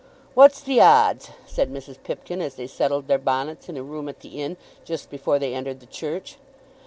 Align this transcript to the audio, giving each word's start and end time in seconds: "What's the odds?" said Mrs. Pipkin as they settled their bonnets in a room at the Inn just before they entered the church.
"What's 0.33 0.61
the 0.61 0.81
odds?" 0.81 1.29
said 1.45 1.71
Mrs. 1.71 2.01
Pipkin 2.01 2.41
as 2.41 2.55
they 2.55 2.65
settled 2.65 3.07
their 3.07 3.19
bonnets 3.19 3.69
in 3.69 3.77
a 3.77 3.83
room 3.83 4.09
at 4.09 4.21
the 4.21 4.41
Inn 4.41 4.57
just 4.83 5.11
before 5.11 5.37
they 5.37 5.53
entered 5.53 5.79
the 5.79 5.85
church. 5.85 6.37